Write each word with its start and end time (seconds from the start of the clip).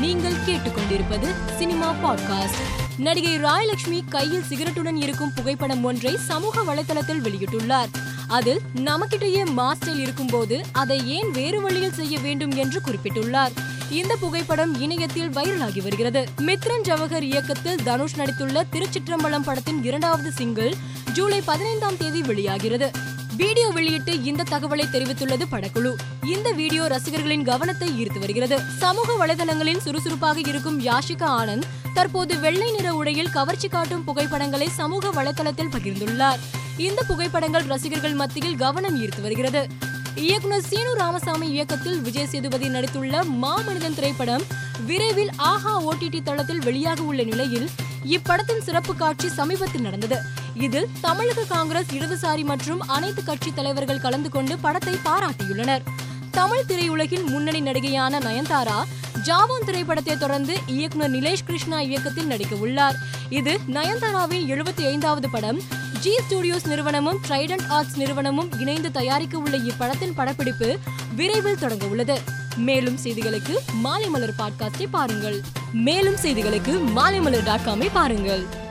நீங்கள் 0.00 0.32
கேட்டுக்கொண்டிருப்பது 0.32 1.34
cinema 1.58 1.94
podcast. 2.04 2.60
நடிகை 2.98 3.38
ராயலட்சுமி 3.38 4.04
கையில் 4.08 4.44
சிகரெட்டுடன் 4.48 4.94
இருக்கும் 4.94 5.32
புகைப்படம் 5.34 5.84
ஒன்றை 5.84 6.16
சமூக 6.16 6.62
வலைதளத்தில் 6.62 7.20
வெளியிட்டுள்ளார். 7.20 7.88
அதில் 8.28 8.60
நமக்கிட்டேயே 8.76 9.52
மாஸ்டர் 9.52 10.00
இருக்கும்போது 10.00 10.64
அதை 10.72 11.08
ஏன் 11.08 11.30
வேறு 11.30 11.60
வழியில் 11.60 11.92
செய்ய 11.92 12.18
வேண்டும் 12.18 12.50
என்று 12.50 12.80
குறிப்பிட்டுள்ளார். 12.80 13.52
இந்த 13.90 14.16
புகைப்படம் 14.16 14.80
இணையத்தில் 14.80 15.30
வைரலாகி 15.30 15.82
வருகிறது. 15.82 16.28
மித்ரன் 16.36 16.82
ஜவஹர் 16.82 17.22
இயக்கத்தில் 17.22 17.82
தனுஷ் 17.82 18.16
நடித்துள்ள 18.16 18.62
திருச்சிற்றம்பலம் 18.72 19.44
படத்தின் 19.44 19.84
இரண்டாவது 19.84 20.32
சிங்கிள் 20.32 20.74
ஜூலை 21.12 21.40
பதினைந்தாம் 21.40 21.96
தேதி 21.96 22.22
வெளியாகிறது. 22.22 22.90
வீடியோ 23.40 23.68
வெளியிட்டு 23.68 24.22
இந்த 24.22 24.42
தகவலை 24.50 24.84
தெரிவித்துள்ளது 24.94 25.44
படக்குழு. 25.52 25.90
இந்த 26.34 26.52
வீடியோ 26.52 26.86
ரசிகர்களின் 26.86 27.44
கவனத்தை 27.44 27.88
ஈர்த்து 28.00 28.18
வருகிறது. 28.18 28.56
சமூக 28.78 29.14
வலைதளங்களில் 29.20 29.82
சுறுசுறுப்பாக 29.84 30.40
இருக்கும் 30.40 30.78
யாஷிகா 30.80 31.28
ஆனந்த் 31.40 31.66
தற்போது 31.94 32.40
வெள்ளை 32.40 32.70
நிற 32.70 32.94
உடையில் 32.94 33.30
கவர்ச்சி 33.30 33.68
காட்டும் 33.68 34.04
புகைப்படங்களை 34.04 34.68
சமூக 34.68 35.08
வலைதளத்தில் 35.08 35.72
பகிர்ந்துள்ளார். 35.76 36.40
இந்த 36.76 37.02
புகைப்படங்கள் 37.02 37.64
ரசிகர்கள் 37.64 38.12
மத்தியில் 38.12 38.56
கவனம் 38.56 38.98
ஈர்த்து 39.00 39.20
வருகிறது. 39.20 39.62
இயக்குனர் 40.14 40.66
சீனு 40.70 40.92
ராமசாமி 40.94 41.48
இயக்கத்தில் 41.50 42.00
விஜய் 42.00 42.26
சேதுபதி 42.26 42.68
நடித்துள்ள 42.68 43.22
மாமனிதன் 43.42 43.94
திரைப்படம் 43.94 44.44
விரைவில் 44.86 45.32
ஆஹா 45.36 45.74
ஓடிடி 45.82 46.22
தளத்தில் 46.22 46.60
வெளியாக 46.60 47.00
உள்ள 47.00 47.22
நிலையில் 47.22 47.68
இப்படத்தின் 48.16 48.62
சிறப்பு 48.66 48.96
காட்சி 48.96 49.28
சமீபத்தில் 49.28 49.86
நடந்தது. 49.88 50.18
இதில் 50.54 50.88
தமிழக 51.00 51.42
காங்கிரஸ் 51.42 51.94
இடதுசாரி 51.94 52.44
மற்றும் 52.44 52.80
அனைத்து 52.80 53.24
கட்சி 53.24 53.52
தலைவர்கள் 53.54 54.00
கலந்து 54.00 54.30
கொண்டு 54.30 54.58
படத்தை 54.58 54.94
பாராட்டியுள்ளனர். 54.94 55.82
தமிழ் 56.30 56.64
திரையுலகில் 56.68 57.26
முன்னணி 57.26 57.62
நடிகையான 57.62 58.20
நயன்தாரா 58.20 58.84
ஜாவான் 59.24 59.64
திரைப்படத்தை 59.64 60.16
தொடர்ந்து 60.16 60.58
இயக்குனர் 60.66 61.10
நிலேஷ் 61.10 61.44
கிருஷ்ணா 61.46 61.80
இயக்கத்தில் 61.80 62.26
நடிக்க 62.26 62.56
உள்ளார். 62.56 62.96
இது 63.28 63.58
நயன்தாராவின் 63.68 64.46
எழுபத்தி 64.46 64.84
ஐந்தாவது 64.86 65.30
படம். 65.30 65.60
ஜி 66.00 66.18
ஸ்டுடியோஸ் 66.28 66.66
நிறுவனமும் 66.66 67.20
ட்ரைடன்ட் 67.28 67.66
ஆர்ட்ஸ் 67.68 67.96
நிறுவனமும் 67.96 68.60
இணைந்து 68.60 68.90
தயாரிக்க 68.90 69.38
உள்ள 69.38 69.56
இப்படத்தின் 69.56 70.14
படப்பிடிப்பு 70.14 70.78
விரைவில் 71.16 71.58
தொடங்க 71.58 71.86
உள்ளது. 71.86 72.20
மேலும் 72.56 72.98
செய்திகளுக்கு 73.04 73.56
மாலை 73.72 74.08
மலர் 74.08 74.34
பாட்காஸ்டை 74.38 74.86
பாருங்கள். 74.90 75.40
மேலும் 75.72 76.14
செய்திகளுக்கு 76.14 76.80
மாலைமலர் 76.96 77.44
டாட் 77.44 77.66
காமை 77.66 77.88
பாருங்கள். 77.92 78.68